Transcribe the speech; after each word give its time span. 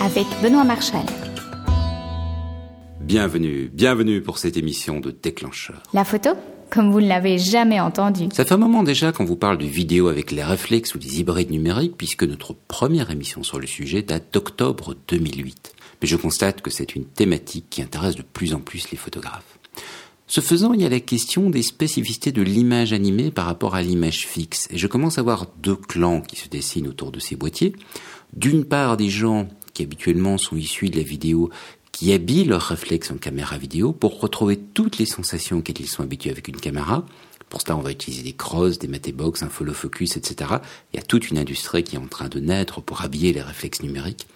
avec 0.00 0.26
Benoît 0.42 0.64
Marchal. 0.64 1.04
Bienvenue, 3.00 3.70
bienvenue 3.72 4.22
pour 4.22 4.38
cette 4.38 4.56
émission 4.56 4.98
de 4.98 5.10
Déclencheur. 5.10 5.82
La 5.92 6.04
photo 6.04 6.30
comme 6.70 6.92
vous 6.92 7.00
ne 7.00 7.08
l'avez 7.08 7.36
jamais 7.36 7.80
entendu. 7.80 8.28
Ça 8.32 8.44
fait 8.44 8.54
un 8.54 8.56
moment 8.56 8.84
déjà 8.84 9.10
qu'on 9.10 9.24
vous 9.24 9.34
parle 9.34 9.58
de 9.58 9.66
vidéo 9.66 10.06
avec 10.06 10.30
les 10.30 10.44
réflexes 10.44 10.94
ou 10.94 11.00
les 11.00 11.18
hybrides 11.18 11.50
numériques, 11.50 11.96
puisque 11.96 12.22
notre 12.22 12.54
première 12.54 13.10
émission 13.10 13.42
sur 13.42 13.58
le 13.58 13.66
sujet 13.66 14.02
date 14.02 14.32
d'octobre 14.32 14.94
2008. 15.08 15.72
Mais 16.00 16.06
je 16.06 16.14
constate 16.14 16.62
que 16.62 16.70
c'est 16.70 16.94
une 16.94 17.06
thématique 17.06 17.66
qui 17.70 17.82
intéresse 17.82 18.14
de 18.14 18.22
plus 18.22 18.54
en 18.54 18.60
plus 18.60 18.88
les 18.92 18.96
photographes. 18.96 19.58
Ce 20.28 20.40
faisant, 20.40 20.72
il 20.72 20.80
y 20.80 20.86
a 20.86 20.88
la 20.88 21.00
question 21.00 21.50
des 21.50 21.62
spécificités 21.62 22.30
de 22.30 22.40
l'image 22.40 22.92
animée 22.92 23.32
par 23.32 23.46
rapport 23.46 23.74
à 23.74 23.82
l'image 23.82 24.28
fixe. 24.28 24.68
Et 24.70 24.78
je 24.78 24.86
commence 24.86 25.18
à 25.18 25.22
voir 25.22 25.48
deux 25.60 25.74
clans 25.74 26.20
qui 26.20 26.36
se 26.36 26.48
dessinent 26.48 26.86
autour 26.86 27.10
de 27.10 27.18
ces 27.18 27.34
boîtiers. 27.34 27.74
D'une 28.32 28.64
part, 28.64 28.96
des 28.96 29.08
gens 29.08 29.48
qui 29.74 29.82
habituellement 29.82 30.38
sont 30.38 30.56
issus 30.56 30.88
de 30.88 30.96
la 30.96 31.02
vidéo 31.02 31.50
qui 31.92 32.12
habillent 32.12 32.44
leurs 32.44 32.62
réflexes 32.62 33.10
en 33.10 33.16
caméra 33.16 33.58
vidéo 33.58 33.92
pour 33.92 34.20
retrouver 34.20 34.56
toutes 34.56 34.98
les 34.98 35.06
sensations 35.06 35.58
auxquelles 35.58 35.80
ils 35.80 35.88
sont 35.88 36.02
habitués 36.02 36.30
avec 36.30 36.48
une 36.48 36.56
caméra. 36.56 37.04
Pour 37.48 37.60
cela, 37.60 37.76
on 37.76 37.80
va 37.80 37.90
utiliser 37.90 38.22
des 38.22 38.32
crosses, 38.32 38.78
des 38.78 38.86
matébox, 38.86 39.42
un 39.42 39.48
follow 39.48 39.74
focus, 39.74 40.16
etc. 40.16 40.52
Il 40.92 40.96
y 40.96 41.00
a 41.00 41.02
toute 41.02 41.30
une 41.30 41.38
industrie 41.38 41.82
qui 41.82 41.96
est 41.96 41.98
en 41.98 42.06
train 42.06 42.28
de 42.28 42.38
naître 42.38 42.80
pour 42.80 43.02
habiller 43.02 43.32
les 43.32 43.42
réflexes 43.42 43.82
numériques. 43.82 44.26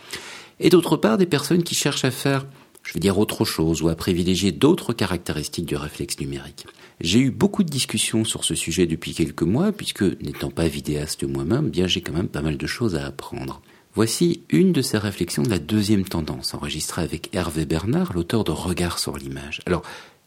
Et 0.59 0.69
d'autre 0.69 0.97
part, 0.97 1.17
des 1.17 1.27
personnes 1.27 1.63
qui 1.63 1.75
cherchent 1.75 2.05
à 2.05 2.11
faire, 2.11 2.45
je 2.83 2.93
veux 2.93 3.01
dire, 3.01 3.19
autre 3.19 3.45
chose 3.45 3.83
ou 3.83 3.89
à 3.89 3.95
privilégier 3.95 4.51
d'autres 4.51 4.93
caractéristiques 4.93 5.67
du 5.67 5.77
réflexe 5.77 6.19
numérique. 6.19 6.67
J'ai 7.01 7.21
eu 7.21 7.31
beaucoup 7.31 7.63
de 7.63 7.71
discussions 7.71 8.25
sur 8.25 8.45
ce 8.45 8.55
sujet 8.55 8.87
depuis 8.87 9.15
quelques 9.15 9.43
mois, 9.43 9.73
puisque 9.73 10.03
n'étant 10.03 10.51
pas 10.51 10.69
vidéaste 10.69 11.25
moi-même, 11.25 11.71
bien 11.71 11.87
j'ai 11.87 12.01
quand 12.01 12.13
même 12.13 12.29
pas 12.29 12.43
mal 12.43 12.57
de 12.57 12.67
choses 12.67 12.95
à 12.97 13.07
apprendre. 13.07 13.63
Voici 13.95 14.43
une 14.51 14.73
de 14.73 14.83
ces 14.83 14.99
réflexions 14.99 15.45
de 15.45 15.51
la 15.51 15.61
deuxième 15.61 16.05
tendance, 16.05 16.53
enregistrée 16.53 17.03
avec 17.03 17.33
Hervé 17.33 17.65
Bernard, 17.65 18.13
l'auteur 18.13 18.43
de 18.43 18.51
Regard 18.51 18.99
sur 18.99 19.17
l'image. 19.17 19.61
Alors, 19.67 19.83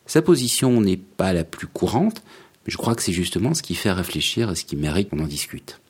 sa 0.06 0.22
position 0.22 0.80
n'est 0.80 0.96
pas 0.96 1.34
la 1.34 1.44
plus 1.44 1.68
courante, 1.68 2.24
mais 2.66 2.72
je 2.72 2.78
crois 2.78 2.96
que 2.96 3.04
c'est 3.04 3.12
justement 3.12 3.54
ce 3.54 3.62
qui 3.62 3.76
fait 3.76 3.92
réfléchir 3.92 4.50
et 4.50 4.56
ce 4.56 4.64
qui 4.64 4.78
mérite 4.78 5.10
qu'on 5.10 5.20
en 5.20 5.28
discute. 5.28 5.82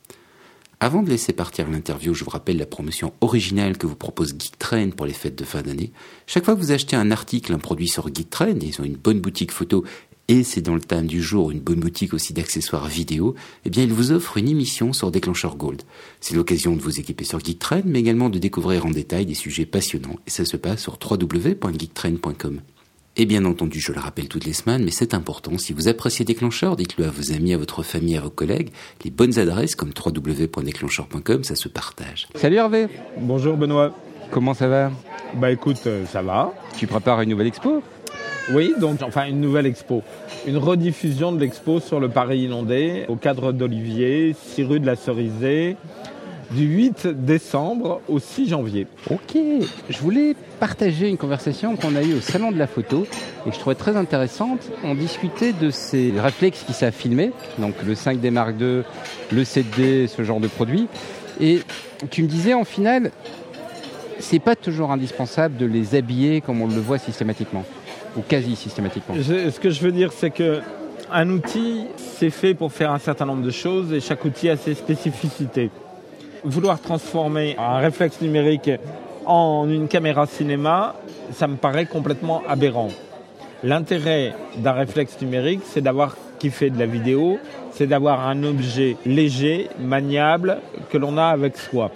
Avant 0.79 1.03
de 1.03 1.09
laisser 1.09 1.33
partir 1.33 1.69
l'interview, 1.69 2.15
je 2.15 2.23
vous 2.23 2.31
rappelle 2.31 2.57
la 2.57 2.65
promotion 2.65 3.13
originale 3.21 3.77
que 3.77 3.85
vous 3.85 3.95
propose 3.95 4.35
GeekTrain 4.37 4.89
pour 4.89 5.05
les 5.05 5.13
fêtes 5.13 5.37
de 5.37 5.43
fin 5.43 5.61
d'année. 5.61 5.91
Chaque 6.25 6.45
fois 6.45 6.55
que 6.55 6.59
vous 6.59 6.71
achetez 6.71 6.95
un 6.95 7.11
article, 7.11 7.53
un 7.53 7.59
produit 7.59 7.87
sur 7.87 8.07
GeekTrain, 8.07 8.55
ils 8.59 8.81
ont 8.81 8.85
une 8.85 8.95
bonne 8.95 9.19
boutique 9.19 9.51
photo 9.51 9.85
et 10.27 10.43
c'est 10.43 10.61
dans 10.61 10.75
le 10.75 10.81
thème 10.81 11.07
du 11.07 11.21
jour 11.21 11.51
une 11.51 11.59
bonne 11.59 11.79
boutique 11.79 12.13
aussi 12.13 12.33
d'accessoires 12.33 12.87
vidéo, 12.87 13.35
eh 13.65 13.69
bien 13.69 13.83
il 13.83 13.93
vous 13.93 14.11
offre 14.11 14.37
une 14.37 14.49
émission 14.49 14.93
sur 14.93 15.11
Déclencheur 15.11 15.55
Gold. 15.55 15.83
C'est 16.19 16.35
l'occasion 16.35 16.75
de 16.75 16.81
vous 16.81 16.99
équiper 16.99 17.23
sur 17.23 17.39
GeekTrain, 17.39 17.81
mais 17.85 17.99
également 17.99 18.29
de 18.29 18.39
découvrir 18.39 18.85
en 18.85 18.91
détail 18.91 19.25
des 19.25 19.33
sujets 19.33 19.65
passionnants, 19.65 20.17
et 20.25 20.29
ça 20.29 20.45
se 20.45 20.57
passe 20.57 20.81
sur 20.81 20.97
www.geektrain.com. 20.99 22.61
Et 23.19 23.25
bien 23.25 23.45
entendu, 23.45 23.79
je 23.79 23.93
le 23.93 23.99
rappelle 23.99 24.27
toutes 24.27 24.45
les 24.45 24.53
semaines, 24.53 24.83
mais 24.83 24.91
c'est 24.91 25.15
important, 25.15 25.57
si 25.57 25.73
vous 25.73 25.87
appréciez 25.87 26.23
Déclencheur, 26.23 26.75
dites-le 26.75 27.05
à 27.05 27.09
vos 27.09 27.31
amis, 27.31 27.53
à 27.53 27.57
votre 27.57 27.81
famille, 27.81 28.15
à 28.15 28.21
vos 28.21 28.29
collègues. 28.29 28.69
Les 29.03 29.09
bonnes 29.09 29.39
adresses 29.39 29.75
comme 29.75 29.89
www.déclencheur.com, 29.89 31.43
ça 31.43 31.55
se 31.55 31.67
partage. 31.67 32.27
Salut 32.35 32.57
Hervé 32.57 32.87
Bonjour 33.17 33.57
Benoît. 33.57 33.95
Comment 34.29 34.53
ça 34.53 34.67
va? 34.67 34.91
Bah 35.35 35.51
écoute, 35.51 35.81
euh, 35.87 36.05
ça 36.05 36.21
va. 36.21 36.53
Tu 36.77 36.85
prépares 36.85 37.21
une 37.21 37.29
nouvelle 37.29 37.47
expo? 37.47 37.81
Oui, 38.53 38.73
donc 38.79 39.01
enfin 39.01 39.25
une 39.27 39.41
nouvelle 39.41 39.65
expo. 39.65 40.03
Une 40.45 40.57
rediffusion 40.57 41.33
de 41.33 41.39
l'expo 41.39 41.79
sur 41.79 41.99
le 41.99 42.07
Paris 42.07 42.39
inondé 42.39 43.03
au 43.09 43.15
cadre 43.15 43.51
d'Olivier, 43.51 44.35
6 44.55 44.63
rue 44.63 44.79
de 44.79 44.85
la 44.85 44.95
Cerisée, 44.95 45.75
du 46.51 46.63
8 46.63 47.07
décembre 47.07 48.01
au 48.07 48.19
6 48.19 48.47
janvier. 48.47 48.87
Ok, 49.09 49.37
je 49.89 49.99
voulais 49.99 50.33
partager 50.61 51.09
une 51.09 51.17
conversation 51.17 51.75
qu'on 51.75 51.95
a 51.97 52.03
eue 52.03 52.13
au 52.13 52.21
Salon 52.21 52.53
de 52.53 52.57
la 52.57 52.67
Photo 52.67 53.05
et 53.45 53.49
que 53.49 53.55
je 53.55 53.59
trouvais 53.59 53.75
très 53.75 53.97
intéressante. 53.97 54.61
On 54.83 54.95
discutait 54.95 55.51
de 55.51 55.69
ces 55.69 56.13
réflexes 56.17 56.63
qui 56.65 56.71
savent 56.71 56.93
filmer, 56.93 57.33
donc 57.59 57.75
le 57.85 57.95
5D 57.95 58.31
Mark 58.31 58.55
II, 58.59 58.83
le 59.31 59.43
7D, 59.43 60.07
ce 60.07 60.23
genre 60.23 60.39
de 60.39 60.47
produits. 60.47 60.87
Et 61.41 61.59
tu 62.09 62.23
me 62.23 62.29
disais 62.29 62.53
en 62.53 62.63
final, 62.63 63.11
c'est 64.19 64.39
pas 64.39 64.55
toujours 64.55 64.91
indispensable 64.91 65.57
de 65.57 65.65
les 65.65 65.95
habiller 65.95 66.39
comme 66.39 66.61
on 66.61 66.67
le 66.67 66.79
voit 66.79 66.97
systématiquement 66.97 67.65
quasi 68.21 68.55
systématiquement 68.55 69.15
Ce 69.21 69.59
que 69.59 69.69
je 69.69 69.81
veux 69.81 69.91
dire, 69.91 70.11
c'est 70.13 70.31
que 70.31 70.61
un 71.11 71.29
outil, 71.29 71.85
c'est 71.97 72.29
fait 72.29 72.53
pour 72.53 72.71
faire 72.71 72.91
un 72.91 72.99
certain 72.99 73.25
nombre 73.25 73.43
de 73.43 73.51
choses 73.51 73.93
et 73.93 73.99
chaque 73.99 74.25
outil 74.25 74.49
a 74.49 74.57
ses 74.57 74.73
spécificités. 74.73 75.69
Vouloir 76.43 76.79
transformer 76.79 77.55
un 77.57 77.77
réflexe 77.77 78.21
numérique 78.21 78.69
en 79.25 79.67
une 79.69 79.87
caméra 79.87 80.25
cinéma, 80.25 80.95
ça 81.33 81.47
me 81.47 81.55
paraît 81.55 81.85
complètement 81.85 82.43
aberrant. 82.47 82.89
L'intérêt 83.63 84.33
d'un 84.57 84.73
réflexe 84.73 85.19
numérique, 85.21 85.61
c'est 85.63 85.81
d'avoir 85.81 86.15
qui 86.39 86.49
fait 86.49 86.69
de 86.69 86.77
la 86.77 86.85
vidéo, 86.85 87.39
c'est 87.71 87.87
d'avoir 87.87 88.27
un 88.27 88.43
objet 88.43 88.97
léger, 89.05 89.69
maniable, 89.79 90.59
que 90.89 90.97
l'on 90.97 91.17
a 91.17 91.25
avec 91.25 91.57
soi. 91.57 91.91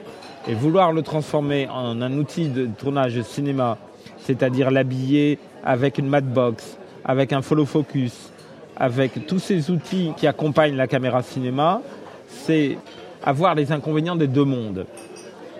Et 0.47 0.53
vouloir 0.53 0.91
le 0.91 1.03
transformer 1.03 1.67
en 1.69 2.01
un 2.01 2.17
outil 2.17 2.47
de 2.47 2.65
tournage 2.65 3.21
cinéma, 3.21 3.77
c'est-à-dire 4.19 4.71
l'habiller 4.71 5.39
avec 5.63 5.97
une 5.97 6.09
box, 6.09 6.77
avec 7.05 7.33
un 7.33 7.41
follow 7.41 7.65
focus, 7.65 8.31
avec 8.77 9.27
tous 9.27 9.39
ces 9.39 9.69
outils 9.69 10.11
qui 10.17 10.27
accompagnent 10.27 10.75
la 10.75 10.87
caméra 10.87 11.21
cinéma, 11.21 11.81
c'est 12.27 12.77
avoir 13.23 13.55
les 13.55 13.71
inconvénients 13.71 14.15
des 14.15 14.27
deux 14.27 14.45
mondes. 14.45 14.85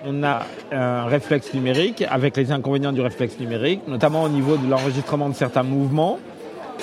On 0.06 0.24
a 0.24 0.42
un 0.72 1.06
réflexe 1.06 1.54
numérique 1.54 2.04
avec 2.10 2.36
les 2.36 2.52
inconvénients 2.52 2.92
du 2.92 3.02
réflexe 3.02 3.40
numérique, 3.40 3.82
notamment 3.88 4.24
au 4.24 4.30
niveau 4.30 4.58
de 4.58 4.68
l'enregistrement 4.68 5.30
de 5.30 5.36
certains 5.36 5.64
mouvements. 5.64 6.18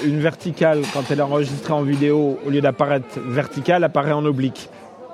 Une 0.05 0.21
verticale, 0.21 0.83
quand 0.93 1.11
elle 1.11 1.19
est 1.19 1.23
enregistrée 1.23 1.73
en 1.73 1.83
vidéo, 1.83 2.39
au 2.47 2.51
lieu 2.51 2.61
d'apparaître 2.61 3.19
verticale, 3.19 3.83
apparaît 3.83 4.13
en 4.13 4.25
oblique. 4.25 4.69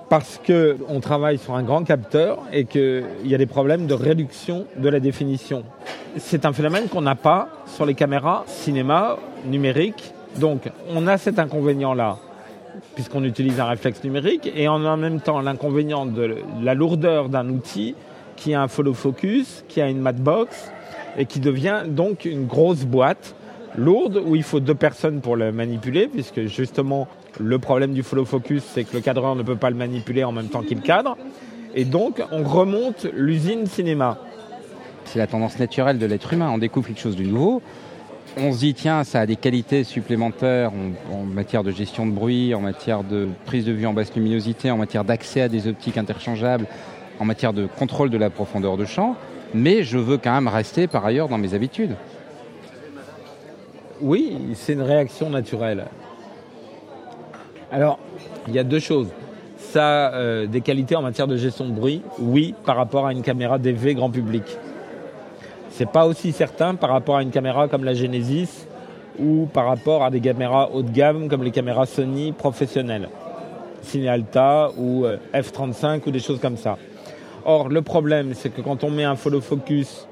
Parce 0.09 0.41
qu'on 0.47 1.01
travaille 1.01 1.39
sur 1.39 1.55
un 1.55 1.63
grand 1.63 1.83
capteur 1.85 2.39
et 2.53 2.65
qu'il 2.67 3.05
y 3.25 3.35
a 3.35 3.39
des 3.39 3.47
problèmes 3.47 3.87
de 3.87 3.95
réduction 3.95 4.67
de 4.77 4.89
la 4.89 5.01
définition 5.01 5.65
c'est 6.17 6.45
un 6.45 6.53
phénomène 6.53 6.89
qu'on 6.89 7.03
n'a 7.03 7.15
pas 7.15 7.49
sur 7.67 7.87
les 7.87 7.95
caméras 7.95 8.45
cinéma 8.47 9.19
numériques. 9.47 10.13
Donc 10.39 10.71
on 10.91 11.07
a 11.07 11.19
cet 11.19 11.39
inconvénient-là, 11.39 12.19
puisqu'on 12.95 13.25
utilise 13.25 13.61
un 13.61 13.67
réflexe 13.67 14.03
numérique, 14.05 14.51
et 14.55 14.69
on 14.69 14.85
a 14.85 14.91
en 14.91 14.97
même 14.97 15.21
temps 15.21 15.41
l'inconvénient 15.41 16.07
de 16.07 16.37
la 16.63 16.75
lourdeur 16.75 17.29
d'un 17.29 17.49
outil 17.49 17.95
qui 18.37 18.55
a 18.55 18.63
un 18.63 18.69
follow 18.69 18.95
focus, 18.95 19.65
qui 19.69 19.81
a 19.81 19.89
une 19.89 20.01
mat 20.01 20.17
box, 20.17 20.73
et 21.17 21.27
qui 21.27 21.41
devient 21.41 21.83
donc 21.87 22.25
une 22.25 22.47
grosse 22.47 22.85
boîte 22.85 23.35
lourde 23.77 24.23
où 24.25 24.37
il 24.37 24.43
faut 24.43 24.61
deux 24.61 24.75
personnes 24.75 25.21
pour 25.21 25.37
le 25.37 25.53
manipuler, 25.53 26.09
puisque 26.09 26.47
justement 26.47 27.09
le 27.41 27.59
problème 27.59 27.93
du 27.93 28.03
follow 28.03 28.25
focus, 28.25 28.63
c'est 28.63 28.85
que 28.85 28.95
le 28.95 29.01
cadreur 29.01 29.35
ne 29.37 29.43
peut 29.43 29.57
pas 29.57 29.71
le 29.71 29.77
manipuler 29.77 30.25
en 30.25 30.33
même 30.33 30.49
temps 30.49 30.63
qu'il 30.63 30.81
cadre. 30.81 31.17
Et 31.75 31.85
donc 31.85 32.23
on 32.31 32.45
remonte 32.45 33.07
l'usine 33.15 33.67
cinéma. 33.67 34.19
C'est 35.05 35.19
la 35.19 35.27
tendance 35.27 35.59
naturelle 35.59 35.99
de 35.99 36.07
l'être 36.07 36.33
humain. 36.33 36.51
On 36.53 36.59
découvre 36.59 36.87
quelque 36.87 37.01
chose 37.01 37.17
de 37.17 37.25
nouveau. 37.25 37.63
On 38.37 38.53
se 38.53 38.59
dit, 38.59 38.75
tiens, 38.75 39.05
ça 39.05 39.21
a 39.21 39.27
des 39.27 39.37
qualités 39.37 39.85
supplémentaires 39.85 40.73
en, 41.13 41.23
matière 41.23 41.63
de 41.63 41.71
gestion 41.71 42.05
de 42.05 42.11
bruit, 42.11 42.53
en 42.53 42.61
matière 42.61 43.05
de 43.05 43.29
prise 43.45 43.65
de 43.65 43.71
vue 43.71 43.87
en 43.87 43.93
basse 43.93 44.13
luminosité, 44.15 44.73
en 44.73 44.77
matière 44.77 45.05
d'accès 45.05 45.43
à 45.43 45.49
des 45.49 45.69
optiques 45.69 45.99
interchangeables, 45.99 46.67
en 47.21 47.25
matière 47.25 47.53
de 47.53 47.67
contrôle 47.67 48.11
de 48.11 48.19
la 48.19 48.31
profondeur 48.31 48.77
de 48.77 48.85
champ. 48.85 49.15
Mais 49.55 49.85
je 49.85 49.99
veux 49.99 50.19
quand 50.19 50.33
même 50.33 50.49
rester 50.49 50.89
par 50.89 51.05
ailleurs 51.05 51.29
dans 51.29 51.39
mes 51.39 51.55
habitudes. 51.55 51.95
Oui, 54.01 54.37
c'est 54.55 54.73
une 54.73 54.83
réaction 54.83 55.31
naturelle. 55.31 55.87
Alors, 57.71 57.99
il 58.49 58.55
y 58.55 58.59
a 58.59 58.65
deux 58.65 58.81
choses. 58.81 59.09
Ça 59.57 60.07
a 60.07 60.15
euh, 60.15 60.47
des 60.47 60.61
qualités 60.61 60.97
en 60.97 61.03
matière 61.03 61.27
de 61.27 61.37
gestion 61.37 61.67
de 61.67 61.73
bruit, 61.73 62.03
oui, 62.19 62.55
par 62.65 62.77
rapport 62.77 63.07
à 63.07 63.13
une 63.13 63.23
caméra 63.23 63.59
DV 63.59 63.95
grand 63.95 64.11
public. 64.11 64.45
C'est 65.71 65.89
pas 65.89 66.07
aussi 66.07 66.33
certain 66.33 66.75
par 66.75 66.91
rapport 66.91 67.17
à 67.17 67.23
une 67.23 67.31
caméra 67.31 67.69
comme 67.69 67.85
la 67.85 67.95
Genesis 67.95 68.67
ou 69.19 69.47
par 69.53 69.67
rapport 69.67 70.05
à 70.05 70.11
des 70.11 70.21
caméras 70.21 70.71
haut 70.73 70.83
de 70.83 70.91
gamme 70.91 71.29
comme 71.29 71.43
les 71.43 71.51
caméras 71.51 71.87
Sony 71.87 72.33
professionnelles, 72.33 73.09
Cinealta 73.83 74.71
ou 74.77 75.05
euh, 75.05 75.19
F35 75.33 76.03
ou 76.07 76.11
des 76.11 76.21
choses 76.21 76.41
comme 76.41 76.57
ça. 76.57 76.79
Or, 77.45 77.69
le 77.69 77.83
problème, 77.83 78.35
c'est 78.35 78.51
que 78.51 78.61
quand 78.61 78.85
on 78.85 78.91
met 78.91 79.05
un 79.05 79.17
follow 79.17 79.41
focus 79.41 80.09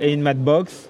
et 0.00 0.12
une 0.12 0.32
box, 0.32 0.88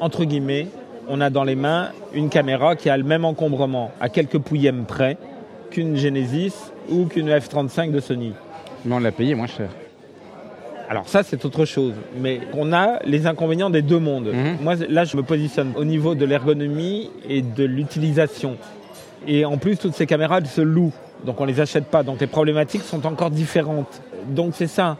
entre 0.00 0.24
guillemets, 0.24 0.68
on 1.10 1.20
a 1.20 1.28
dans 1.28 1.44
les 1.44 1.56
mains 1.56 1.90
une 2.14 2.28
caméra 2.30 2.76
qui 2.76 2.88
a 2.88 2.96
le 2.96 3.02
même 3.02 3.24
encombrement 3.24 3.90
à 4.00 4.08
quelques 4.08 4.38
pouillèmes 4.38 4.84
près 4.86 5.18
qu'une 5.70 5.96
Genesis 5.96 6.54
ou 6.88 7.06
qu'une 7.06 7.28
F35 7.28 7.90
de 7.90 8.00
Sony. 8.00 8.32
Mais 8.84 8.94
on 8.94 9.00
l'a 9.00 9.12
payé 9.12 9.34
moins 9.34 9.48
cher. 9.48 9.68
Alors 10.88 11.08
ça, 11.08 11.22
c'est 11.22 11.44
autre 11.44 11.64
chose. 11.64 11.94
Mais 12.16 12.40
on 12.54 12.72
a 12.72 13.00
les 13.04 13.26
inconvénients 13.26 13.70
des 13.70 13.82
deux 13.82 13.98
mondes. 13.98 14.32
Mhm. 14.32 14.58
Moi, 14.60 14.74
là, 14.88 15.04
je 15.04 15.16
me 15.16 15.22
positionne 15.22 15.72
au 15.76 15.84
niveau 15.84 16.14
de 16.14 16.24
l'ergonomie 16.24 17.10
et 17.28 17.42
de 17.42 17.64
l'utilisation. 17.64 18.56
Et 19.26 19.44
en 19.44 19.58
plus, 19.58 19.76
toutes 19.76 19.94
ces 19.94 20.06
caméras, 20.06 20.38
elles 20.38 20.46
se 20.46 20.60
louent. 20.60 20.92
Donc 21.24 21.40
on 21.40 21.44
les 21.44 21.60
achète 21.60 21.86
pas. 21.86 22.02
Donc 22.02 22.20
les 22.20 22.26
problématiques 22.26 22.82
sont 22.82 23.04
encore 23.06 23.30
différentes. 23.30 24.00
Donc 24.28 24.52
c'est 24.54 24.66
ça. 24.66 24.96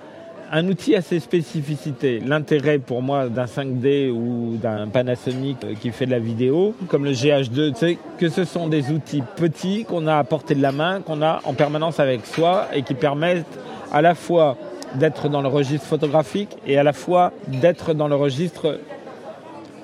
Un 0.53 0.67
outil 0.69 0.97
à 0.97 1.03
ses 1.03 1.21
spécificités. 1.21 2.21
L'intérêt 2.21 2.79
pour 2.79 3.03
moi 3.03 3.29
d'un 3.29 3.45
5D 3.45 4.11
ou 4.11 4.57
d'un 4.57 4.89
Panasonic 4.89 5.79
qui 5.81 5.91
fait 5.91 6.07
de 6.07 6.11
la 6.11 6.19
vidéo, 6.19 6.75
comme 6.89 7.05
le 7.05 7.13
GH2, 7.13 7.73
c'est 7.77 7.99
que 8.19 8.29
ce 8.29 8.45
sont 8.45 8.67
des 8.69 8.91
outils 8.91 9.23
petits 9.37 9.85
qu'on 9.85 10.07
a 10.09 10.17
à 10.17 10.25
portée 10.25 10.57
de 10.57 10.63
la 10.63 10.73
main, 10.73 11.01
qu'on 11.01 11.23
a 11.23 11.41
en 11.45 11.55
permanence 11.55 12.01
avec 12.01 12.27
soi 12.27 12.67
et 12.75 12.83
qui 12.83 12.95
permettent 12.95 13.47
à 13.93 14.03
la 14.03 14.15
fois 14.15 14.57
d'être 14.97 15.29
dans 15.29 15.41
le 15.41 15.49
registre 15.49 15.87
photographique 15.87 16.57
et 16.67 16.77
à 16.77 16.83
la 16.83 16.93
fois 16.93 17.33
d'être 17.47 17.95
dans 17.95 18.09
le 18.09 18.17
registre 18.17 18.81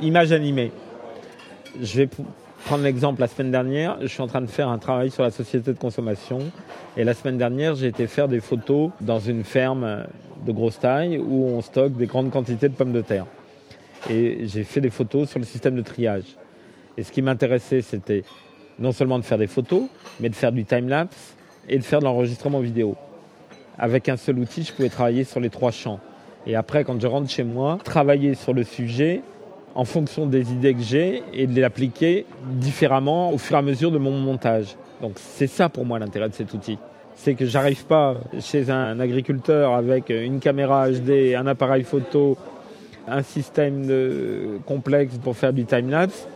image 0.00 0.32
animée. 0.32 0.72
Je 1.80 1.98
vais 1.98 2.08
prendre 2.66 2.82
l'exemple 2.82 3.20
la 3.20 3.28
semaine 3.28 3.52
dernière, 3.52 3.96
je 4.00 4.08
suis 4.08 4.20
en 4.20 4.26
train 4.26 4.40
de 4.40 4.48
faire 4.48 4.68
un 4.68 4.78
travail 4.78 5.12
sur 5.12 5.22
la 5.22 5.30
société 5.30 5.72
de 5.72 5.78
consommation 5.78 6.40
et 6.96 7.04
la 7.04 7.14
semaine 7.14 7.38
dernière 7.38 7.76
j'ai 7.76 7.86
été 7.86 8.08
faire 8.08 8.26
des 8.26 8.40
photos 8.40 8.90
dans 9.00 9.20
une 9.20 9.44
ferme 9.44 10.04
de 10.44 10.50
grosse 10.50 10.80
taille 10.80 11.16
où 11.16 11.44
on 11.44 11.62
stocke 11.62 11.92
des 11.92 12.06
grandes 12.06 12.32
quantités 12.32 12.68
de 12.68 12.74
pommes 12.74 12.92
de 12.92 13.02
terre. 13.02 13.26
Et 14.10 14.48
j'ai 14.48 14.64
fait 14.64 14.80
des 14.80 14.90
photos 14.90 15.30
sur 15.30 15.38
le 15.38 15.44
système 15.44 15.76
de 15.76 15.82
triage. 15.82 16.24
Et 16.98 17.04
ce 17.04 17.12
qui 17.12 17.22
m'intéressait 17.22 17.82
c'était 17.82 18.24
non 18.80 18.90
seulement 18.90 19.20
de 19.20 19.24
faire 19.24 19.38
des 19.38 19.46
photos, 19.46 19.84
mais 20.18 20.28
de 20.28 20.34
faire 20.34 20.50
du 20.50 20.64
time-lapse 20.64 21.36
et 21.68 21.78
de 21.78 21.84
faire 21.84 22.00
de 22.00 22.04
l'enregistrement 22.04 22.58
vidéo. 22.58 22.96
Avec 23.78 24.08
un 24.08 24.16
seul 24.16 24.40
outil, 24.40 24.64
je 24.64 24.72
pouvais 24.72 24.88
travailler 24.88 25.22
sur 25.22 25.38
les 25.38 25.50
trois 25.50 25.70
champs. 25.70 26.00
Et 26.48 26.56
après, 26.56 26.82
quand 26.82 27.00
je 27.00 27.06
rentre 27.06 27.30
chez 27.30 27.44
moi, 27.44 27.78
travailler 27.84 28.34
sur 28.34 28.54
le 28.54 28.64
sujet 28.64 29.22
en 29.76 29.84
fonction 29.84 30.26
des 30.26 30.52
idées 30.52 30.74
que 30.74 30.82
j'ai 30.82 31.22
et 31.34 31.46
de 31.46 31.52
les 31.52 31.62
appliquer 31.62 32.24
différemment 32.44 33.30
au 33.30 33.38
fur 33.38 33.56
et 33.56 33.58
à 33.58 33.62
mesure 33.62 33.90
de 33.90 33.98
mon 33.98 34.10
montage. 34.10 34.74
Donc 35.02 35.12
c'est 35.16 35.46
ça 35.46 35.68
pour 35.68 35.84
moi 35.84 35.98
l'intérêt 35.98 36.30
de 36.30 36.34
cet 36.34 36.54
outil. 36.54 36.78
C'est 37.14 37.34
que 37.34 37.44
j'arrive 37.44 37.84
pas 37.84 38.16
chez 38.40 38.70
un 38.70 38.98
agriculteur 38.98 39.74
avec 39.74 40.08
une 40.08 40.40
caméra 40.40 40.90
HD, 40.90 41.34
un 41.36 41.46
appareil 41.46 41.84
photo, 41.84 42.38
un 43.06 43.22
système 43.22 43.86
complexe 44.64 45.18
pour 45.18 45.36
faire 45.36 45.52
du 45.52 45.66
time-lapse, 45.66 46.26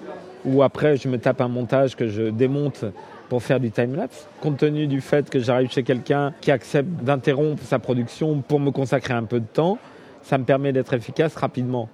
ou 0.44 0.62
après 0.62 0.98
je 0.98 1.08
me 1.08 1.18
tape 1.18 1.40
un 1.40 1.48
montage 1.48 1.96
que 1.96 2.08
je 2.08 2.24
démonte 2.24 2.84
pour 3.30 3.42
faire 3.42 3.58
du 3.58 3.70
time-lapse. 3.70 4.28
Compte 4.42 4.58
tenu 4.58 4.86
du 4.86 5.00
fait 5.00 5.30
que 5.30 5.38
j'arrive 5.38 5.70
chez 5.70 5.82
quelqu'un 5.82 6.34
qui 6.42 6.50
accepte 6.50 6.88
d'interrompre 7.02 7.62
sa 7.62 7.78
production 7.78 8.42
pour 8.46 8.60
me 8.60 8.70
consacrer 8.70 9.14
un 9.14 9.24
peu 9.24 9.40
de 9.40 9.46
temps, 9.46 9.78
ça 10.22 10.36
me 10.36 10.44
permet 10.44 10.72
d'être 10.74 10.92
efficace 10.92 11.34
rapidement. 11.36 11.88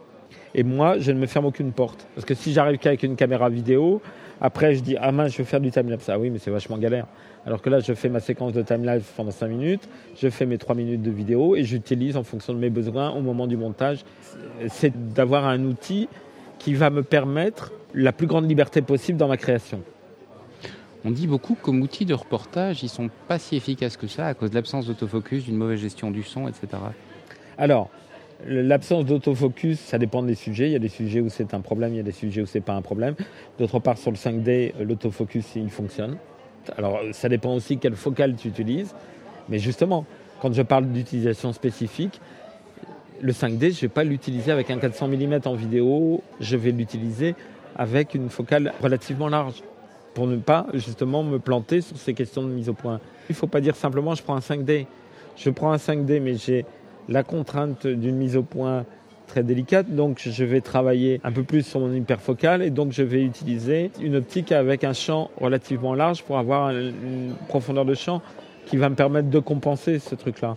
Et 0.58 0.62
moi, 0.62 0.99
je 0.99 1.12
ne 1.12 1.19
me 1.19 1.26
ferme 1.26 1.44
aucune 1.44 1.70
porte. 1.70 2.06
Parce 2.14 2.25
que 2.25 2.35
si 2.35 2.55
j'arrive 2.55 2.79
qu'avec 2.79 3.03
une 3.03 3.14
caméra 3.14 3.50
vidéo, 3.50 4.00
après 4.41 4.75
je 4.75 4.81
dis, 4.81 4.97
ah 4.99 5.12
mince, 5.12 5.32
je 5.32 5.38
veux 5.38 5.44
faire 5.44 5.61
du 5.61 5.70
timelapse. 5.70 6.08
Ah 6.08 6.19
oui, 6.19 6.31
mais 6.31 6.38
c'est 6.38 6.50
vachement 6.50 6.79
galère. 6.79 7.06
Alors 7.44 7.61
que 7.61 7.69
là, 7.69 7.81
je 7.81 7.93
fais 7.93 8.08
ma 8.08 8.20
séquence 8.20 8.55
de 8.55 8.62
timelapse 8.62 9.05
pendant 9.14 9.31
5 9.31 9.49
minutes, 9.49 9.87
je 10.17 10.31
fais 10.31 10.47
mes 10.47 10.56
3 10.56 10.75
minutes 10.75 11.03
de 11.03 11.11
vidéo 11.11 11.56
et 11.56 11.62
j'utilise 11.62 12.17
en 12.17 12.25
fonction 12.25 12.55
de 12.55 12.58
mes 12.58 12.70
besoins 12.70 13.11
au 13.11 13.20
moment 13.20 13.47
du 13.47 13.58
montage. 13.58 14.05
C'est 14.69 15.12
d'avoir 15.12 15.47
un 15.47 15.62
outil 15.62 16.08
qui 16.59 16.73
va 16.73 16.88
me 16.88 17.02
permettre 17.02 17.73
la 17.93 18.12
plus 18.12 18.26
grande 18.26 18.49
liberté 18.49 18.81
possible 18.81 19.19
dans 19.19 19.29
ma 19.29 19.37
création. 19.37 19.82
On 21.05 21.11
dit 21.11 21.26
beaucoup 21.26 21.55
comme 21.61 21.82
outil 21.82 22.06
de 22.06 22.14
reportage, 22.14 22.82
ils 22.82 22.88
sont 22.88 23.11
pas 23.29 23.38
si 23.38 23.56
efficaces 23.56 23.99
que 23.99 24.06
ça 24.06 24.26
à 24.26 24.35
cause 24.35 24.50
de 24.50 24.55
l'absence 24.55 24.87
d'autofocus, 24.87 25.44
d'une 25.44 25.56
mauvaise 25.56 25.81
gestion 25.81 26.11
du 26.11 26.23
son, 26.23 26.49
etc. 26.49 26.67
Alors, 27.59 27.91
L'absence 28.44 29.06
d'autofocus, 29.06 29.79
ça 29.81 29.99
dépend 29.99 30.23
des 30.23 30.35
sujets. 30.35 30.67
Il 30.67 30.73
y 30.73 30.77
a 30.77 30.81
des 30.81 30.88
sujets 30.88 31.21
où 31.21 31.29
c'est 31.29 31.55
un 31.55 31.61
problème, 31.61 31.94
il 31.94 31.97
y 31.97 32.00
a 32.00 32.05
des 32.05 32.12
sujets 32.12 32.43
où 32.43 32.47
c'est 32.47 32.61
pas 32.61 32.75
un 32.75 32.83
problème. 32.83 33.15
D'autre 33.59 33.79
part, 33.79 33.97
sur 33.97 34.11
le 34.11 34.17
5D, 34.17 34.73
l'autofocus, 34.81 35.56
il 35.56 35.71
fonctionne. 35.71 36.19
Alors, 36.77 37.00
ça 37.12 37.29
dépend 37.29 37.55
aussi 37.55 37.79
quelle 37.79 37.97
focale 37.97 38.35
tu 38.37 38.49
utilises. 38.49 38.94
Mais 39.49 39.59
justement, 39.59 40.05
quand 40.41 40.53
je 40.53 40.62
parle 40.62 40.87
d'utilisation 40.87 41.53
spécifique, 41.53 42.21
le 43.23 43.33
5D, 43.33 43.61
je 43.61 43.67
ne 43.67 43.81
vais 43.83 43.88
pas 43.88 44.05
l'utiliser 44.05 44.53
avec 44.53 44.71
un 44.71 44.79
400 44.79 45.09
mm 45.09 45.41
en 45.47 45.55
vidéo, 45.55 46.23
je 46.41 46.56
vais 46.56 46.73
l'utiliser 46.73 47.35
avec 47.75 48.15
une 48.15 48.29
focale 48.29 48.75
relativement 48.83 49.29
large 49.29 49.62
pour 50.15 50.27
ne 50.27 50.37
pas 50.37 50.67
justement 50.75 51.23
me 51.23 51.38
planter 51.38 51.81
sur 51.81 51.97
ces 51.97 52.15
questions 52.15 52.43
de 52.43 52.49
mise 52.49 52.69
au 52.69 52.75
point. 52.75 53.00
Il 53.29 53.33
ne 53.33 53.37
faut 53.37 53.47
pas 53.47 53.61
dire 53.61 53.77
simplement 53.77 54.15
je 54.15 54.23
prends 54.23 54.37
un 54.37 54.41
5D. 54.41 54.87
Je 55.37 55.50
prends 55.50 55.73
un 55.73 55.77
5D, 55.77 56.21
mais 56.21 56.35
j'ai 56.37 56.65
la 57.08 57.23
contrainte 57.23 57.87
d'une 57.87 58.17
mise 58.17 58.37
au 58.37 58.43
point 58.43 58.85
très 59.26 59.43
délicate, 59.43 59.91
donc 59.94 60.23
je 60.25 60.44
vais 60.44 60.61
travailler 60.61 61.20
un 61.25 61.32
peu 61.32 61.43
plus 61.43 61.62
sur 61.62 61.81
mon 61.81 61.93
hyperfocal 61.93 62.62
et 62.62 62.70
donc 62.70 62.93
je 62.93 63.03
vais 63.03 63.23
utiliser 63.23 63.91
une 64.00 64.17
optique 64.17 64.53
avec 64.53 64.85
un 64.85 64.93
champ 64.93 65.31
relativement 65.41 65.94
large 65.94 66.23
pour 66.23 66.38
avoir 66.38 66.70
une 66.70 67.35
profondeur 67.49 67.85
de 67.85 67.94
champ 67.94 68.23
qui 68.67 68.76
va 68.76 68.88
me 68.88 68.94
permettre 68.94 69.29
de 69.29 69.38
compenser 69.38 69.99
ce 69.99 70.14
truc-là. 70.14 70.56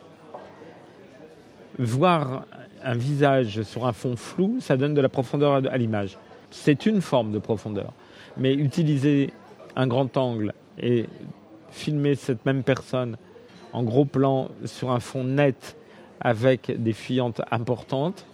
Voir 1.77 2.45
un 2.83 2.95
visage 2.95 3.61
sur 3.63 3.85
un 3.85 3.93
fond 3.93 4.15
flou, 4.15 4.57
ça 4.59 4.77
donne 4.77 4.93
de 4.93 5.01
la 5.01 5.09
profondeur 5.09 5.61
à 5.69 5.77
l'image. 5.77 6.17
C'est 6.51 6.85
une 6.85 7.01
forme 7.01 7.31
de 7.31 7.39
profondeur. 7.39 7.93
Mais 8.37 8.53
utiliser 8.53 9.31
un 9.75 9.87
grand 9.87 10.15
angle 10.17 10.53
et 10.81 11.05
filmer 11.71 12.15
cette 12.15 12.45
même 12.45 12.63
personne 12.63 13.17
en 13.73 13.83
gros 13.83 14.05
plan 14.05 14.49
sur 14.65 14.91
un 14.91 14.99
fond 14.99 15.23
net 15.23 15.75
avec 16.21 16.71
des 16.81 16.93
fuyantes 16.93 17.41
importantes, 17.51 18.25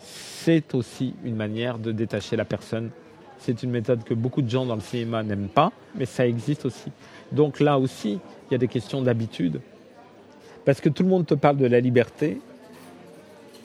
c'est 0.00 0.74
aussi 0.74 1.14
une 1.24 1.36
manière 1.36 1.78
de 1.78 1.92
détacher 1.92 2.36
la 2.36 2.44
personne. 2.44 2.90
C'est 3.38 3.62
une 3.62 3.70
méthode 3.70 4.04
que 4.04 4.14
beaucoup 4.14 4.42
de 4.42 4.50
gens 4.50 4.66
dans 4.66 4.74
le 4.74 4.80
cinéma 4.80 5.22
n'aiment 5.22 5.48
pas, 5.48 5.72
mais 5.94 6.06
ça 6.06 6.26
existe 6.26 6.64
aussi. 6.64 6.90
Donc 7.32 7.60
là 7.60 7.78
aussi, 7.78 8.18
il 8.48 8.52
y 8.52 8.54
a 8.54 8.58
des 8.58 8.68
questions 8.68 9.02
d'habitude. 9.02 9.60
Parce 10.64 10.80
que 10.80 10.88
tout 10.88 11.02
le 11.02 11.08
monde 11.08 11.26
te 11.26 11.34
parle 11.34 11.56
de 11.56 11.66
la 11.66 11.80
liberté. 11.80 12.40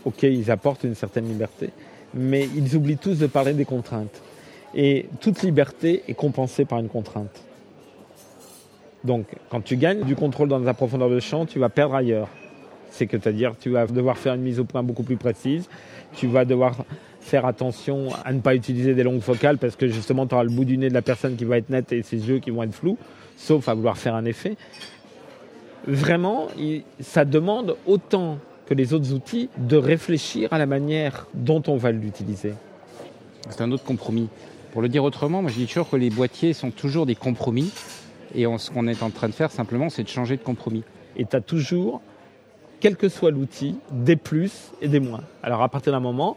Ok, 0.05 0.23
ils 0.23 0.49
apportent 0.49 0.83
une 0.83 0.95
certaine 0.95 1.27
liberté, 1.27 1.69
mais 2.13 2.47
ils 2.55 2.75
oublient 2.75 2.97
tous 2.97 3.19
de 3.19 3.27
parler 3.27 3.53
des 3.53 3.65
contraintes. 3.65 4.21
Et 4.73 5.07
toute 5.19 5.41
liberté 5.41 6.03
est 6.07 6.13
compensée 6.13 6.65
par 6.65 6.79
une 6.79 6.89
contrainte. 6.89 7.43
Donc, 9.03 9.25
quand 9.49 9.61
tu 9.61 9.77
gagnes 9.77 10.03
du 10.03 10.15
contrôle 10.15 10.47
dans 10.47 10.59
la 10.59 10.73
profondeur 10.73 11.09
de 11.09 11.19
champ, 11.19 11.45
tu 11.45 11.59
vas 11.59 11.69
perdre 11.69 11.95
ailleurs. 11.95 12.29
C'est 12.91 13.07
que, 13.07 13.17
c'est-à-dire, 13.17 13.55
tu 13.59 13.71
vas 13.71 13.87
devoir 13.87 14.17
faire 14.17 14.35
une 14.35 14.41
mise 14.41 14.59
au 14.59 14.65
point 14.65 14.83
beaucoup 14.83 15.03
plus 15.03 15.15
précise. 15.15 15.67
Tu 16.13 16.27
vas 16.27 16.45
devoir 16.45 16.85
faire 17.21 17.45
attention 17.45 18.09
à 18.25 18.33
ne 18.33 18.39
pas 18.39 18.53
utiliser 18.53 18.93
des 18.93 19.03
longues 19.03 19.21
focales 19.21 19.57
parce 19.57 19.75
que 19.75 19.87
justement, 19.87 20.27
tu 20.27 20.35
auras 20.35 20.43
le 20.43 20.49
bout 20.49 20.65
du 20.65 20.77
nez 20.77 20.89
de 20.89 20.93
la 20.93 21.01
personne 21.01 21.35
qui 21.35 21.45
va 21.45 21.57
être 21.57 21.69
net 21.69 21.91
et 21.91 22.03
ses 22.03 22.17
yeux 22.27 22.39
qui 22.39 22.51
vont 22.51 22.63
être 22.63 22.73
flous, 22.73 22.97
sauf 23.37 23.69
à 23.69 23.73
vouloir 23.73 23.97
faire 23.97 24.13
un 24.13 24.25
effet. 24.25 24.57
Vraiment, 25.87 26.47
ça 26.99 27.25
demande 27.25 27.75
autant 27.87 28.37
que 28.65 28.73
les 28.73 28.93
autres 28.93 29.13
outils 29.13 29.49
de 29.57 29.77
réfléchir 29.77 30.51
à 30.51 30.57
la 30.57 30.65
manière 30.65 31.27
dont 31.33 31.63
on 31.67 31.77
va 31.77 31.91
l'utiliser. 31.91 32.53
C'est 33.49 33.61
un 33.61 33.71
autre 33.71 33.83
compromis. 33.83 34.29
Pour 34.71 34.81
le 34.81 34.89
dire 34.89 35.03
autrement, 35.03 35.41
moi 35.41 35.51
je 35.51 35.57
dis 35.57 35.65
toujours 35.65 35.89
que 35.89 35.95
les 35.95 36.09
boîtiers 36.09 36.53
sont 36.53 36.71
toujours 36.71 37.05
des 37.05 37.15
compromis. 37.15 37.71
Et 38.35 38.45
ce 38.57 38.69
qu'on 38.69 38.87
est 38.87 39.03
en 39.03 39.09
train 39.09 39.27
de 39.27 39.33
faire 39.33 39.51
simplement, 39.51 39.89
c'est 39.89 40.03
de 40.03 40.07
changer 40.07 40.37
de 40.37 40.43
compromis. 40.43 40.83
Et 41.17 41.25
tu 41.25 41.35
as 41.35 41.41
toujours 41.41 42.01
quel 42.81 42.97
que 42.97 43.07
soit 43.07 43.31
l'outil, 43.31 43.75
des 43.91 44.17
plus 44.17 44.71
et 44.81 44.89
des 44.89 44.99
moins. 44.99 45.21
Alors 45.43 45.61
à 45.61 45.69
partir 45.69 45.93
d'un 45.93 45.99
moment, 45.99 46.35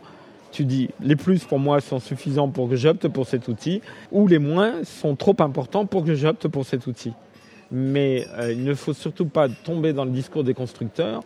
tu 0.52 0.64
dis 0.64 0.90
les 1.00 1.16
plus 1.16 1.42
pour 1.44 1.58
moi 1.58 1.80
sont 1.80 1.98
suffisants 1.98 2.48
pour 2.48 2.68
que 2.68 2.76
j'opte 2.76 3.08
pour 3.08 3.26
cet 3.26 3.48
outil, 3.48 3.80
ou 4.12 4.28
les 4.28 4.38
moins 4.38 4.84
sont 4.84 5.16
trop 5.16 5.34
importants 5.40 5.86
pour 5.86 6.04
que 6.04 6.14
j'opte 6.14 6.46
pour 6.46 6.64
cet 6.64 6.86
outil. 6.86 7.12
Mais 7.72 8.26
euh, 8.38 8.52
il 8.52 8.62
ne 8.62 8.74
faut 8.74 8.92
surtout 8.92 9.26
pas 9.26 9.48
tomber 9.48 9.92
dans 9.92 10.04
le 10.04 10.12
discours 10.12 10.44
des 10.44 10.54
constructeurs 10.54 11.22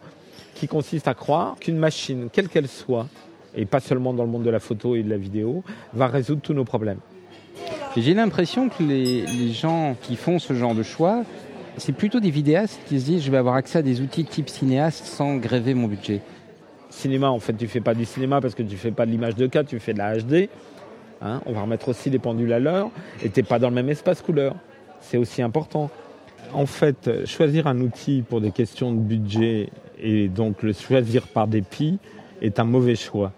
qui 0.55 0.69
consiste 0.69 1.09
à 1.09 1.15
croire 1.15 1.57
qu'une 1.61 1.77
machine, 1.77 2.29
quelle 2.33 2.49
qu'elle 2.49 2.69
soit, 2.69 3.07
et 3.55 3.67
pas 3.67 3.81
seulement 3.81 4.15
dans 4.15 4.25
le 4.25 4.31
monde 4.31 4.45
de 4.45 4.51
la 4.51 4.61
photo 4.61 4.95
et 4.95 5.03
de 5.03 5.11
la 5.11 5.19
vidéo, 5.19 5.63
va 5.93 6.07
résoudre 6.07 6.41
tous 6.41 6.55
nos 6.55 6.65
problèmes. 6.65 7.01
J'ai 7.97 8.15
l'impression 8.15 8.69
que 8.69 8.83
les, 8.83 9.27
les 9.27 9.53
gens 9.53 9.97
qui 10.01 10.15
font 10.15 10.39
ce 10.39 10.55
genre 10.55 10.75
de 10.75 10.85
choix 10.85 11.25
c'est 11.79 11.93
plutôt 11.93 12.21
des 12.21 12.31
vidéastes 12.31 12.81
qui 12.87 13.01
se 13.01 13.07
disent 13.07 13.23
je 13.23 13.31
vais 13.31 13.37
avoir 13.37 13.55
accès 13.55 13.79
à 13.79 13.83
des 13.83 14.01
outils 14.01 14.25
type 14.25 14.49
cinéaste 14.49 15.05
sans 15.05 15.37
gréver 15.37 15.75
mon 15.75 15.89
budget. 15.89 16.21
Cinéma, 16.91 17.31
en 17.31 17.39
fait, 17.39 17.53
tu 17.55 17.69
fais 17.69 17.81
pas 17.81 17.95
du 17.95 18.05
cinéma 18.05 18.41
parce 18.41 18.55
que 18.55 18.63
tu 18.63 18.77
fais 18.77 18.91
pas 18.91 19.07
de 19.07 19.11
l'image 19.11 19.35
de 19.35 19.47
4, 19.47 19.67
tu 19.67 19.79
fais 19.79 19.93
de 19.93 19.99
la 19.99 20.19
HD. 20.19 20.49
Hein. 21.21 21.41
on 21.47 21.53
va 21.53 21.63
remettre 21.63 21.89
aussi 21.89 22.11
des 22.11 22.21
pendules 22.21 22.53
à 22.53 22.61
l'heure 22.61 22.91
et 23.25 23.29
tu 23.29 23.41
n'es 23.41 23.45
pas 23.45 23.59
dans 23.59 23.69
le 23.69 23.75
même 23.75 23.89
espace 23.89 24.23
couleur. 24.23 24.55
C'est 25.01 25.17
aussi 25.17 25.43
important. 25.43 25.91
En 26.53 26.67
fait, 26.67 27.27
choisir 27.27 27.67
un 27.67 27.81
outil 27.81 28.23
pour 28.23 28.41
des 28.41 28.53
questions 28.53 28.93
de 28.93 29.01
budget 29.01 29.71
et 30.01 30.29
donc 30.29 30.63
le 30.63 30.73
choisir 30.73 31.27
par 31.27 31.49
dépit 31.49 31.99
est 32.41 32.61
un 32.61 32.65
mauvais 32.65 32.95
choix. 32.95 33.33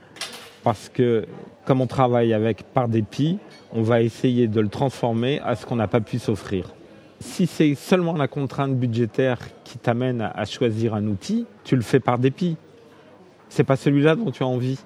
Parce 0.63 0.91
que 0.91 1.27
comme 1.65 1.81
on 1.81 1.87
travaille 1.87 2.35
avec 2.35 2.63
par 2.63 2.89
dépit, 2.89 3.39
on 3.73 3.83
va 3.83 4.03
essayer 4.03 4.47
de 4.47 4.61
le 4.61 4.69
transformer 4.69 5.41
à 5.41 5.57
ce 5.57 5.65
qu'on 5.65 5.77
n'a 5.77 5.89
pas 5.89 6.01
pu 6.01 6.19
s'offrir. 6.19 6.75
Si 7.21 7.47
c'est 7.47 7.75
seulement 7.75 8.15
la 8.15 8.29
contrainte 8.29 8.77
budgétaire 8.77 9.39
qui 9.65 9.79
t'amène 9.79 10.23
à 10.35 10.45
choisir 10.47 10.95
un 10.95 11.07
outil, 11.07 11.47
tu 11.65 11.77
le 11.77 11.83
fais 11.83 12.01
par 12.01 12.19
dépit. 12.19 12.57
C'est 13.51 13.65
pas 13.65 13.77
celui-là 13.77 14.17
dont 14.17 14.31
tu 14.31 14.43
as 14.43 14.47
envie. 14.47 14.79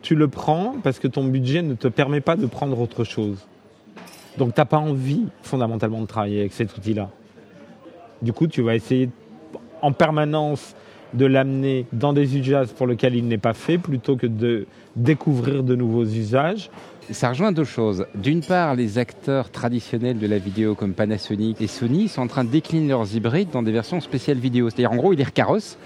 Tu 0.00 0.14
le 0.14 0.28
prends 0.28 0.76
parce 0.82 0.98
que 0.98 1.08
ton 1.08 1.24
budget 1.24 1.62
ne 1.62 1.74
te 1.74 1.88
permet 1.88 2.20
pas 2.20 2.36
de 2.36 2.46
prendre 2.46 2.80
autre 2.80 3.04
chose. 3.04 3.46
Donc 4.38 4.54
tu 4.54 4.60
n'as 4.60 4.64
pas 4.64 4.78
envie 4.78 5.26
fondamentalement 5.42 6.00
de 6.00 6.06
travailler 6.06 6.40
avec 6.40 6.52
cet 6.52 6.76
outil-là. 6.76 7.10
Du 8.22 8.32
coup, 8.32 8.46
tu 8.46 8.62
vas 8.62 8.74
essayer 8.74 9.10
en 9.82 9.92
permanence 9.92 10.74
de 11.16 11.26
l'amener 11.26 11.86
dans 11.92 12.12
des 12.12 12.36
usages 12.36 12.68
pour 12.68 12.86
lesquels 12.86 13.14
il 13.14 13.26
n'est 13.26 13.38
pas 13.38 13.54
fait 13.54 13.78
plutôt 13.78 14.16
que 14.16 14.26
de 14.26 14.66
découvrir 14.94 15.62
de 15.62 15.74
nouveaux 15.74 16.04
usages. 16.04 16.70
Ça 17.10 17.28
rejoint 17.28 17.52
deux 17.52 17.64
choses. 17.64 18.06
D'une 18.14 18.42
part, 18.42 18.74
les 18.74 18.98
acteurs 18.98 19.50
traditionnels 19.50 20.18
de 20.18 20.26
la 20.26 20.38
vidéo 20.38 20.74
comme 20.74 20.92
Panasonic 20.92 21.60
et 21.60 21.68
Sony 21.68 22.08
sont 22.08 22.22
en 22.22 22.26
train 22.26 22.44
de 22.44 22.50
décliner 22.50 22.88
leurs 22.88 23.14
hybrides 23.14 23.50
dans 23.50 23.62
des 23.62 23.70
versions 23.70 24.00
spéciales 24.00 24.38
vidéo. 24.38 24.68
C'est-à-dire, 24.68 24.92
en 24.92 24.96
gros, 24.96 25.12
ils 25.12 25.16
les 25.16 25.24
recarrossent. 25.24 25.78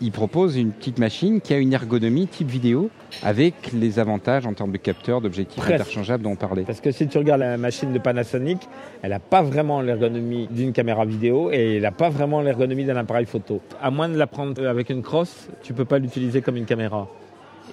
Ils 0.00 0.12
proposent 0.12 0.56
une 0.56 0.70
petite 0.72 0.98
machine 0.98 1.40
qui 1.40 1.52
a 1.54 1.58
une 1.58 1.72
ergonomie 1.72 2.28
type 2.28 2.48
vidéo 2.48 2.90
avec 3.22 3.72
les 3.72 3.98
avantages 3.98 4.46
en 4.46 4.52
termes 4.52 4.70
de 4.70 4.76
capteurs, 4.76 5.20
d'objectifs 5.20 5.64
interchangeables 5.64 6.22
dont 6.22 6.32
on 6.32 6.36
parlait. 6.36 6.62
Parce 6.62 6.80
que 6.80 6.92
si 6.92 7.08
tu 7.08 7.18
regardes 7.18 7.40
la 7.40 7.56
machine 7.56 7.92
de 7.92 7.98
Panasonic, 7.98 8.58
elle 9.02 9.10
n'a 9.10 9.18
pas 9.18 9.42
vraiment 9.42 9.80
l'ergonomie 9.80 10.46
d'une 10.50 10.72
caméra 10.72 11.04
vidéo 11.04 11.50
et 11.50 11.76
elle 11.76 11.82
n'a 11.82 11.92
pas 11.92 12.10
vraiment 12.10 12.40
l'ergonomie 12.40 12.84
d'un 12.84 12.96
appareil 12.96 13.26
photo. 13.26 13.60
À 13.82 13.90
moins 13.90 14.08
de 14.08 14.16
la 14.16 14.26
prendre 14.26 14.64
avec 14.66 14.90
une 14.90 15.02
crosse, 15.02 15.48
tu 15.62 15.72
peux 15.72 15.84
pas 15.84 15.98
l'utiliser 15.98 16.42
comme 16.42 16.56
une 16.56 16.66
caméra. 16.66 17.08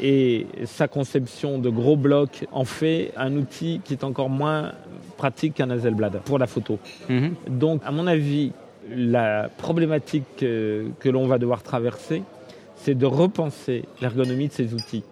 Et 0.02 0.48
sa 0.66 0.88
conception 0.88 1.58
de 1.58 1.70
gros 1.70 1.96
blocs 1.96 2.46
en 2.52 2.66
fait 2.66 3.12
un 3.16 3.36
outil 3.38 3.82
qui 3.84 3.94
est 3.94 4.04
encore 4.04 4.30
moins 4.30 4.74
pratique 5.16 5.54
qu'un 5.54 5.70
Hasselblad 5.70 6.20
pour 6.26 6.38
la 6.38 6.48
photo. 6.48 6.80
Mhm. 7.08 7.36
Donc, 7.48 7.82
à 7.86 7.92
mon 7.92 8.08
avis, 8.08 8.52
la 8.90 9.50
problématique 9.58 10.26
que, 10.38 10.88
que 11.00 11.10
l'on 11.10 11.28
va 11.28 11.38
devoir 11.38 11.64
traverser, 11.64 12.24
c'est 12.76 12.96
de 12.96 13.06
repenser 13.06 13.86
l'ergonomie 14.02 14.48
de 14.48 14.54
ces 14.54 14.74
outils 14.74 15.04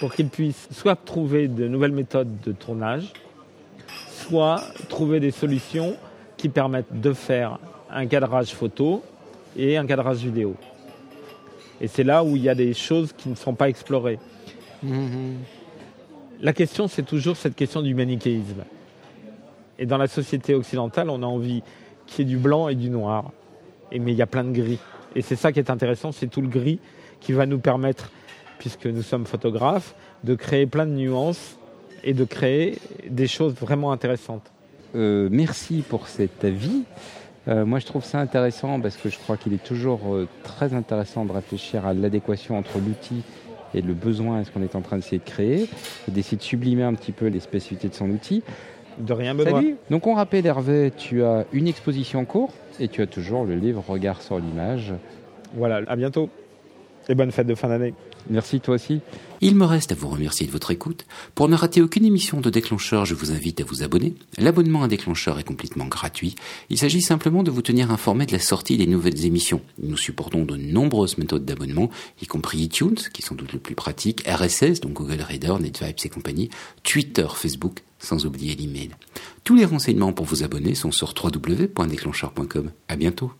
pour 0.00 0.14
qu'ils 0.14 0.28
puissent 0.28 0.68
soit 0.72 0.96
trouver 0.96 1.46
de 1.46 1.68
nouvelles 1.68 1.92
méthodes 1.92 2.40
de 2.40 2.52
tournage, 2.52 3.12
soit 4.08 4.62
trouver 4.88 5.20
des 5.20 5.30
solutions 5.30 5.96
qui 6.36 6.48
permettent 6.48 7.00
de 7.00 7.12
faire 7.12 7.58
un 7.90 8.06
cadrage 8.06 8.52
photo 8.52 9.02
et 9.56 9.76
un 9.76 9.86
cadrage 9.86 10.18
vidéo. 10.18 10.56
Et 11.80 11.86
c'est 11.86 12.04
là 12.04 12.24
où 12.24 12.36
il 12.36 12.42
y 12.42 12.48
a 12.48 12.54
des 12.54 12.72
choses 12.72 13.12
qui 13.12 13.28
ne 13.28 13.34
sont 13.34 13.54
pas 13.54 13.68
explorées. 13.68 14.18
Mhm. 14.82 15.36
La 16.40 16.54
question, 16.54 16.88
c'est 16.88 17.02
toujours 17.02 17.36
cette 17.36 17.54
question 17.54 17.82
du 17.82 17.94
manichéisme. 17.94 18.64
Et 19.78 19.84
dans 19.84 19.98
la 19.98 20.08
société 20.08 20.54
occidentale, 20.54 21.10
on 21.10 21.22
a 21.22 21.26
envie 21.26 21.62
qu'il 22.10 22.28
y 22.28 22.28
ait 22.28 22.36
du 22.36 22.38
blanc 22.38 22.68
et 22.68 22.74
du 22.74 22.90
noir. 22.90 23.30
Mais 23.92 24.12
il 24.12 24.16
y 24.16 24.22
a 24.22 24.26
plein 24.26 24.44
de 24.44 24.52
gris. 24.52 24.78
Et 25.16 25.22
c'est 25.22 25.36
ça 25.36 25.52
qui 25.52 25.58
est 25.58 25.70
intéressant, 25.70 26.12
c'est 26.12 26.28
tout 26.28 26.40
le 26.40 26.48
gris 26.48 26.78
qui 27.20 27.32
va 27.32 27.46
nous 27.46 27.58
permettre, 27.58 28.10
puisque 28.58 28.86
nous 28.86 29.02
sommes 29.02 29.26
photographes, 29.26 29.94
de 30.24 30.34
créer 30.34 30.66
plein 30.66 30.86
de 30.86 30.92
nuances 30.92 31.58
et 32.04 32.14
de 32.14 32.24
créer 32.24 32.78
des 33.08 33.26
choses 33.26 33.54
vraiment 33.54 33.92
intéressantes. 33.92 34.50
Euh, 34.94 35.28
merci 35.30 35.84
pour 35.88 36.08
cet 36.08 36.44
avis. 36.44 36.84
Euh, 37.48 37.64
moi, 37.64 37.78
je 37.78 37.86
trouve 37.86 38.04
ça 38.04 38.20
intéressant 38.20 38.80
parce 38.80 38.96
que 38.96 39.08
je 39.08 39.18
crois 39.18 39.36
qu'il 39.36 39.52
est 39.54 39.64
toujours 39.64 40.14
euh, 40.14 40.28
très 40.44 40.74
intéressant 40.74 41.24
de 41.24 41.32
réfléchir 41.32 41.86
à 41.86 41.94
l'adéquation 41.94 42.58
entre 42.58 42.78
l'outil 42.78 43.22
et 43.72 43.82
le 43.82 43.94
besoin 43.94 44.40
et 44.40 44.44
ce 44.44 44.50
qu'on 44.50 44.62
est 44.62 44.74
en 44.74 44.82
train 44.82 44.96
d'essayer 44.96 45.18
de 45.18 45.24
créer, 45.24 45.68
d'essayer 46.08 46.36
de 46.36 46.42
sublimer 46.42 46.82
un 46.82 46.94
petit 46.94 47.12
peu 47.12 47.26
les 47.26 47.40
spécificités 47.40 47.88
de 47.88 47.94
son 47.94 48.10
outil. 48.10 48.42
De 48.98 49.12
rien, 49.12 49.34
Benoît. 49.34 49.60
Salut. 49.60 49.76
Donc, 49.90 50.06
on 50.06 50.14
rappelle, 50.14 50.46
Hervé, 50.46 50.92
tu 50.96 51.22
as 51.22 51.46
une 51.52 51.68
exposition 51.68 52.20
en 52.20 52.24
cours 52.24 52.52
et 52.78 52.88
tu 52.88 53.02
as 53.02 53.06
toujours 53.06 53.44
le 53.44 53.54
livre 53.54 53.84
Regard 53.86 54.22
sur 54.22 54.38
l'image. 54.38 54.92
Voilà, 55.54 55.80
à 55.86 55.96
bientôt. 55.96 56.28
Et 57.08 57.14
bonne 57.14 57.32
fête 57.32 57.46
de 57.46 57.54
fin 57.54 57.68
d'année. 57.68 57.94
Merci, 58.28 58.60
toi 58.60 58.74
aussi. 58.74 59.00
Il 59.40 59.56
me 59.56 59.64
reste 59.64 59.92
à 59.92 59.94
vous 59.94 60.08
remercier 60.08 60.46
de 60.46 60.52
votre 60.52 60.70
écoute. 60.70 61.06
Pour 61.34 61.48
ne 61.48 61.56
rater 61.56 61.80
aucune 61.80 62.04
émission 62.04 62.40
de 62.40 62.50
Déclencheur, 62.50 63.06
je 63.06 63.14
vous 63.14 63.32
invite 63.32 63.60
à 63.60 63.64
vous 63.64 63.82
abonner. 63.82 64.14
L'abonnement 64.36 64.82
à 64.82 64.88
Déclencheur 64.88 65.38
est 65.38 65.44
complètement 65.44 65.86
gratuit. 65.86 66.34
Il 66.68 66.76
s'agit 66.76 67.00
simplement 67.00 67.42
de 67.42 67.50
vous 67.50 67.62
tenir 67.62 67.90
informé 67.90 68.26
de 68.26 68.32
la 68.32 68.38
sortie 68.38 68.76
des 68.76 68.86
nouvelles 68.86 69.24
émissions. 69.24 69.62
Nous 69.82 69.96
supportons 69.96 70.44
de 70.44 70.56
nombreuses 70.56 71.16
méthodes 71.16 71.46
d'abonnement, 71.46 71.88
y 72.20 72.26
compris 72.26 72.58
iTunes, 72.58 72.98
qui 73.14 73.22
sont 73.22 73.34
toutes 73.34 73.54
les 73.54 73.58
plus 73.58 73.74
pratiques, 73.74 74.28
RSS, 74.28 74.80
donc 74.80 74.92
Google 74.92 75.22
Reader, 75.22 75.54
NetVibes 75.58 75.96
et 76.04 76.08
compagnie, 76.10 76.50
Twitter, 76.82 77.26
Facebook, 77.34 77.78
sans 78.00 78.26
oublier 78.26 78.56
l'email. 78.56 78.90
Tous 79.44 79.54
les 79.54 79.64
renseignements 79.64 80.12
pour 80.12 80.26
vous 80.26 80.42
abonner 80.42 80.74
sont 80.74 80.90
sur 80.90 81.14
www.déclencheur.com. 81.14 82.72
À 82.88 82.96
bientôt. 82.96 83.32